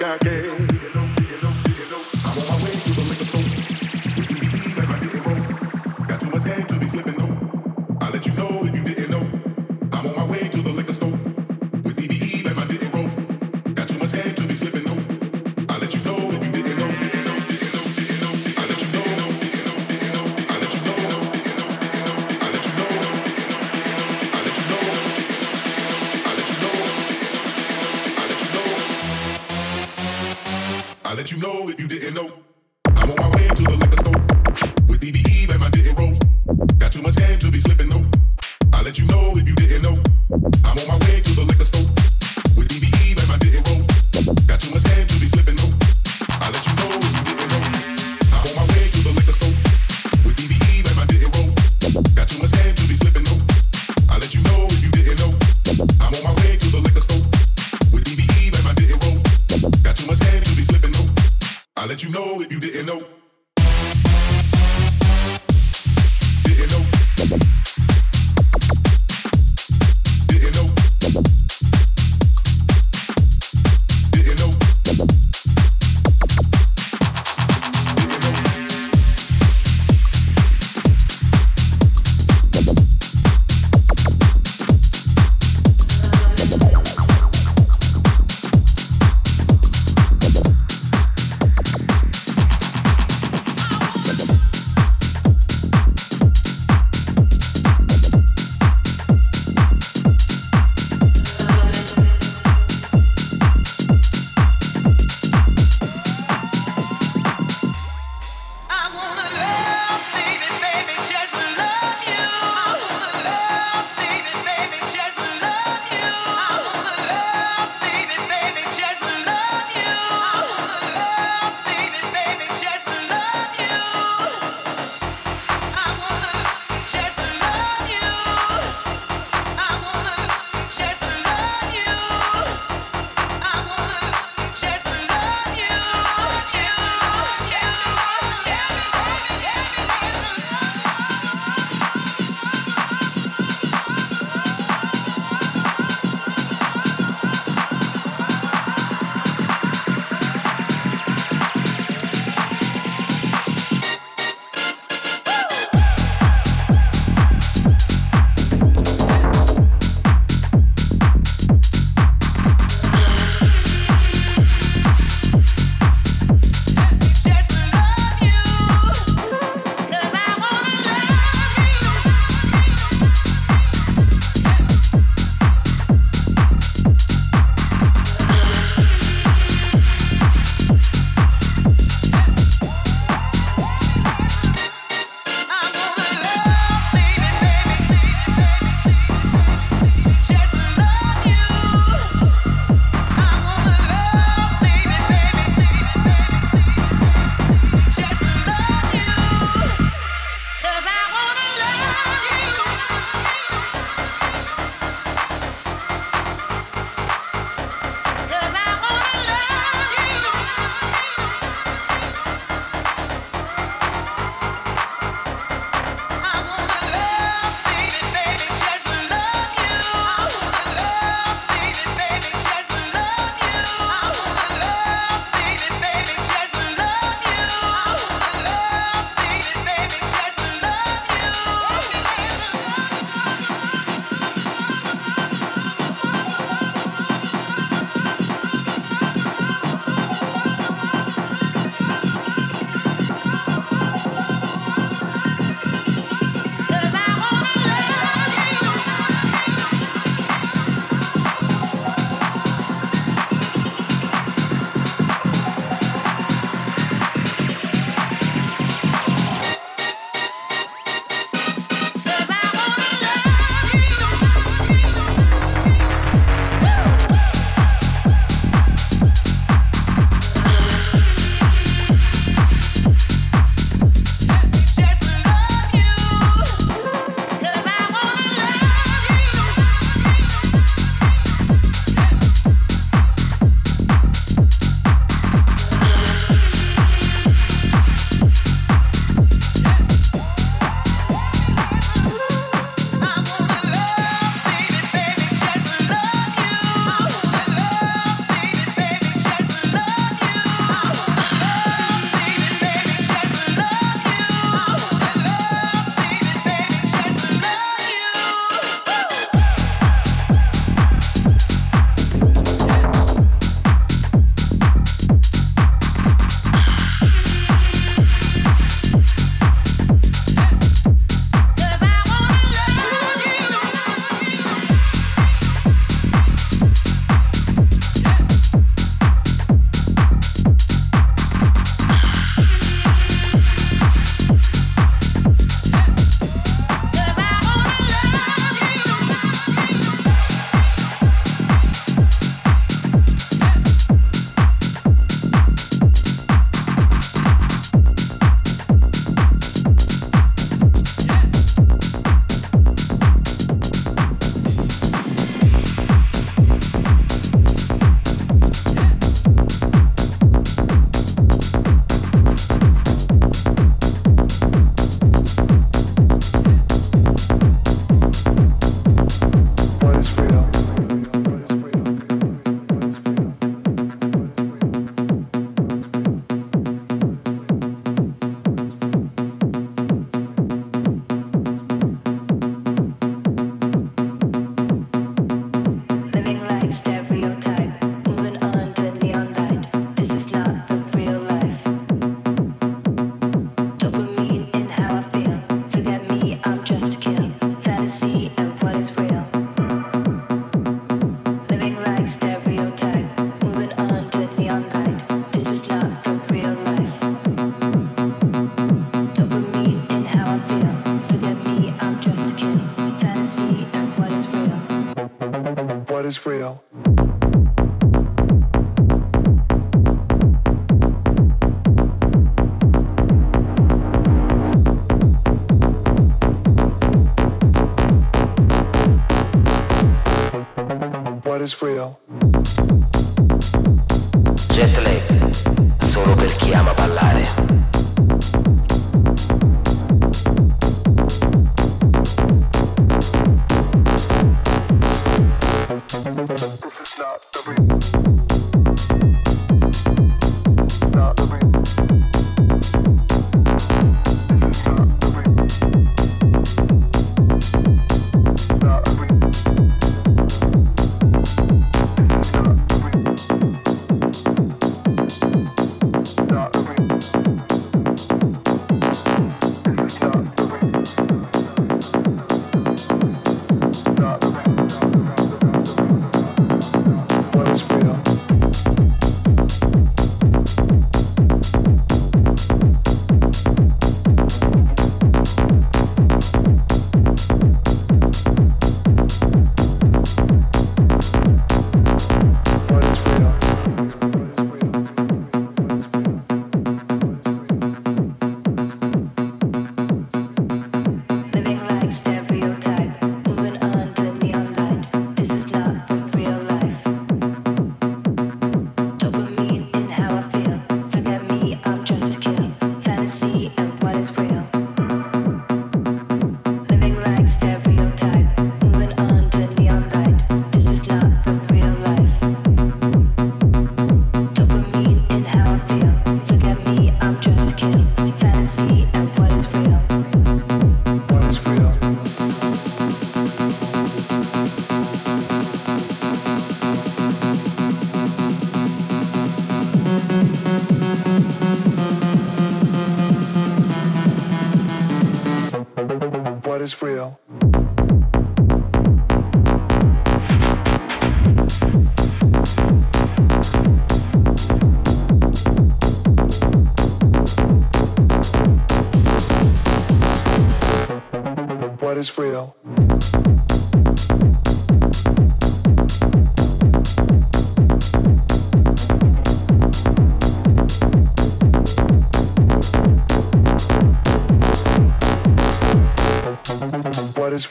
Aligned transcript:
like 0.00 0.20
a 0.20 0.24
king. 0.24 0.53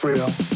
real. 0.04 0.53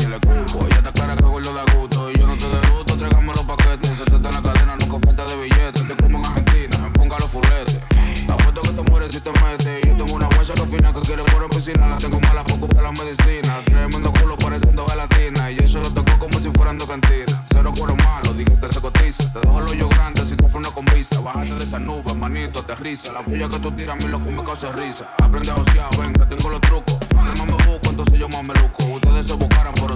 you 0.00 0.08
look 0.10 0.37
La 22.88 23.20
puya 23.22 23.50
que 23.50 23.58
tú 23.58 23.70
tiras 23.72 24.02
a 24.02 24.06
mí 24.06 24.10
lo 24.10 24.18
que 24.24 24.30
me 24.30 24.42
causa 24.42 24.72
risa. 24.72 25.06
Aprende 25.18 25.50
a 25.50 25.56
osear, 25.56 25.90
venga, 25.98 26.26
tengo 26.26 26.48
los 26.48 26.60
trucos. 26.62 26.98
Yo 27.10 27.16
más 27.18 27.44
me 27.44 27.52
busco, 27.52 27.90
entonces 27.90 28.18
yo 28.18 28.28
más 28.30 28.42
me 28.42 28.54
luco. 28.54 28.84
Ustedes 28.94 29.26
se 29.26 29.34
buscaron, 29.34 29.74
pero 29.74 29.94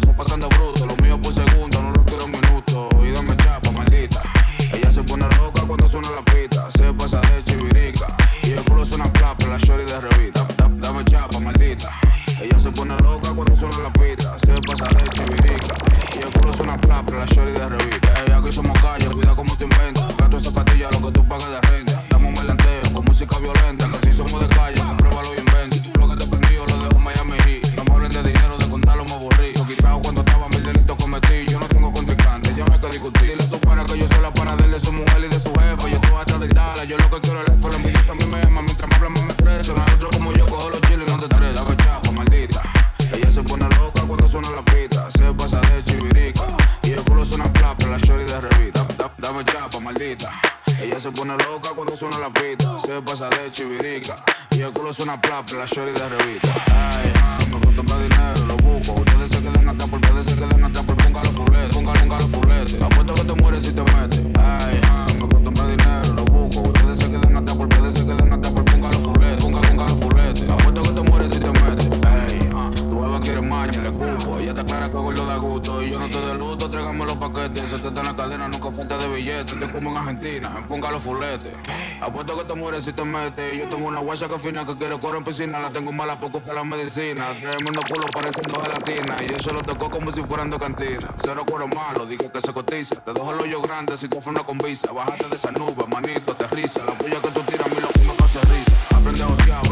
Apuesto 82.13 82.37
que 82.37 82.45
te 82.45 82.55
mueres 82.55 82.85
si 82.85 82.93
te 82.93 83.05
metes. 83.07 83.57
Yo 83.57 83.67
tengo 83.71 83.89
una 83.89 84.01
guacha 84.01 84.29
que 84.29 84.39
fina 84.39 84.67
que 84.67 84.77
quiere 84.77 84.99
coro 84.99 85.17
en 85.17 85.25
piscina. 85.25 85.59
La 85.59 85.71
tengo 85.71 85.93
mala 85.93 86.21
poco 86.21 86.41
para 86.41 86.57
la 86.57 86.65
medicina. 86.65 87.29
Tremendo 87.43 87.81
culo 87.89 88.07
pareciendo 88.13 88.61
gelatina. 88.61 89.17
Y 89.27 89.33
eso 89.33 89.51
lo 89.51 89.63
tocó 89.63 89.89
como 89.89 90.11
si 90.11 90.23
fueran 90.23 90.51
de 90.51 90.59
cantina. 90.59 91.09
Cero 91.25 91.43
cuero 91.47 91.69
malo, 91.69 92.05
dije 92.05 92.31
que 92.31 92.41
se 92.43 92.53
cotiza. 92.53 92.97
Te 92.97 93.15
dejo 93.15 93.33
el 93.33 93.41
hoyo 93.41 93.63
grande 93.63 93.97
si 93.97 94.09
tú 94.09 94.23
una 94.27 94.45
con 94.45 94.59
visa. 94.59 94.93
Bájate 94.93 95.27
de 95.27 95.37
esa 95.37 95.53
nube, 95.53 95.87
manito, 95.89 96.35
te 96.35 96.47
risa. 96.49 96.85
La 96.85 96.93
puya 96.93 97.19
que 97.19 97.31
tú 97.31 97.41
tiras, 97.45 97.71
mi 97.71 97.81
loco 97.81 98.01
no 98.05 98.13
pasa 98.13 98.41
risa. 98.41 98.95
Aprende 98.95 99.23
a 99.23 99.29
odiar. 99.29 99.72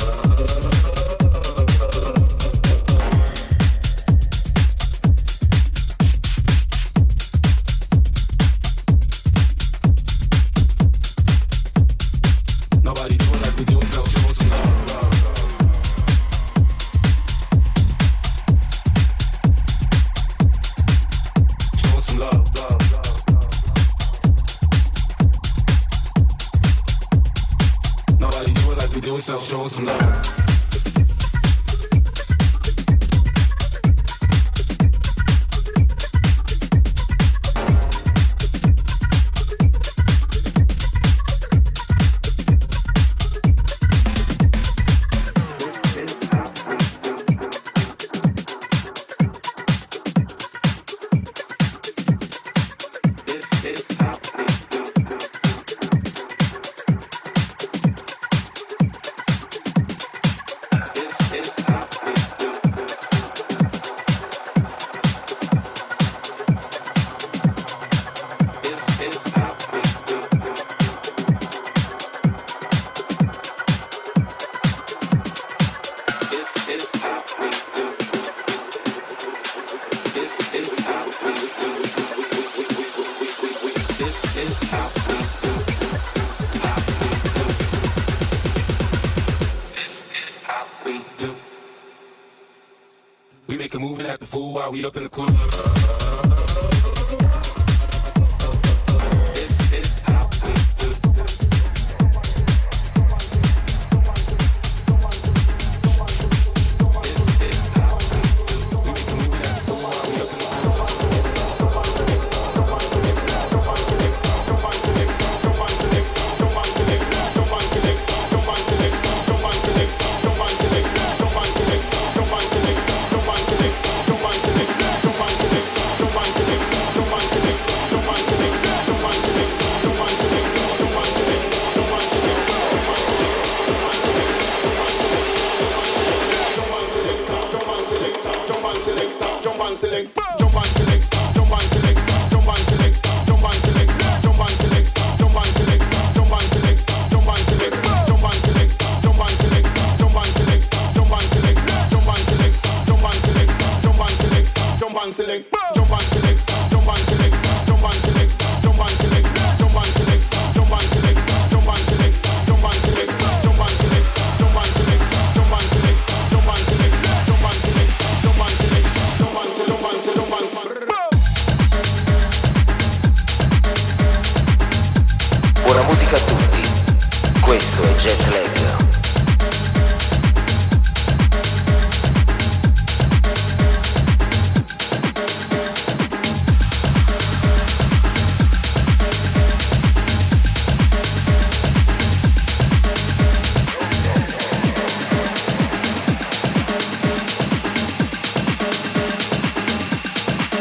We 93.51 93.57
make 93.57 93.73
a 93.73 93.79
move 93.79 93.99
and 93.99 94.07
act 94.07 94.21
the 94.21 94.27
fool 94.27 94.53
while 94.53 94.71
we 94.71 94.85
up 94.85 94.95
in 94.95 95.03
the 95.03 95.09
club. 95.09 96.00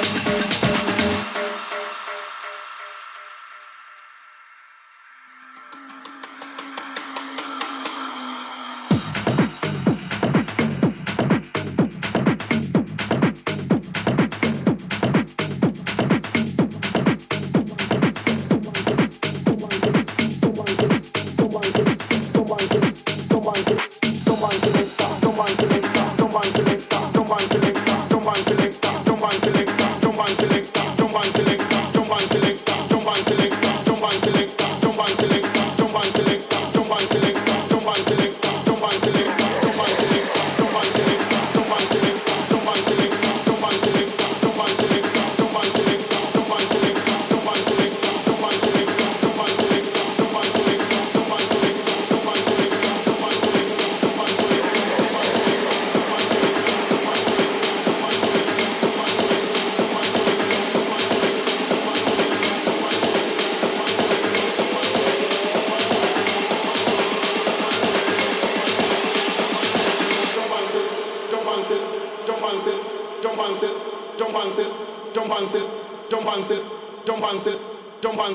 love. 0.02 0.69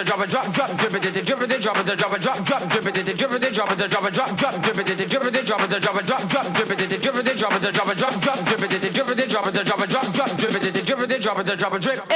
it, 0.00 0.06
drop 0.06 0.20
it, 0.20 0.30
drop, 0.30 0.52
drop, 0.52 0.76
drip 0.76 0.94
it, 0.94 1.02
drip 1.02 1.16
it, 1.16 1.26
drop 1.26 1.40
it, 1.42 1.60
drop, 1.60 2.20
drop, 2.20 2.44
drop, 2.44 2.68
drip 2.68 2.86
it, 2.86 2.94
drip 2.94 3.32
it, 3.32 3.52
drop 3.52 3.72
it, 3.72 3.88
drop, 3.88 4.12
drop, 4.12 4.36
drop, 4.36 4.62
drip 4.62 4.78
it, 4.78 4.86
drip 4.86 5.24
it, 5.24 5.46
drop 5.46 5.62
it, 5.62 5.80
drop, 5.80 6.04
drop, 6.04 6.26
drop, 6.26 6.52
drip 6.54 6.70
it, 6.70 7.00
drip 7.00 7.16
it, 7.16 7.36
drop 7.36 7.54
it, 7.54 7.72
drop, 7.72 7.96
drop, 7.96 8.20
drop, 8.20 8.44
drip 8.44 8.62
it, 8.62 8.92
drip 8.92 9.08
it, 9.08 9.30
drop 9.30 9.46
it, 9.46 9.64
drop, 9.64 9.88
drop, 9.88 10.12
drop, 10.12 10.36
drip 10.36 10.54
it, 10.54 10.86
drip 10.86 11.10
it, 11.10 11.22
drop 11.22 11.38
it, 11.38 11.58
drop, 11.58 11.80
drip. 11.80 12.09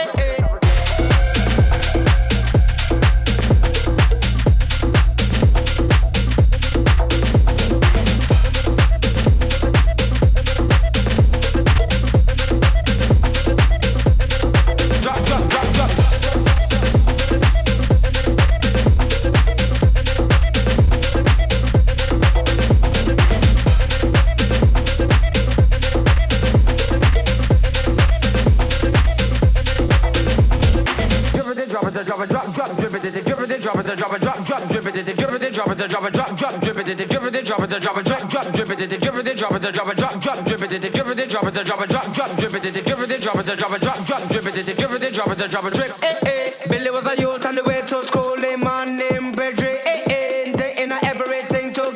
Eh 46.03 46.17
eh, 46.27 46.51
Billy 46.69 46.91
was 46.91 47.07
a 47.07 47.21
youth 47.21 47.47
on 47.47 47.55
the 47.55 47.65
way 47.65 47.81
to 47.83 48.03
school, 48.05 48.37
him 48.37 48.61
man 48.61 48.97
named. 48.97 49.39
Eh 49.39 50.03
eh, 50.07 50.53
they 50.57 50.83
in 50.83 50.93
everything 50.93 51.73
to 51.75 51.93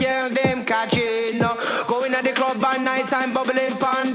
girl 0.00 0.28
them 0.30 0.64
catching. 0.64 1.38
Going 1.88 2.14
at 2.14 2.24
the 2.24 2.32
club 2.32 2.60
by 2.60 2.76
night 2.76 3.10
bubbling 3.34 3.76
pon 3.78 4.14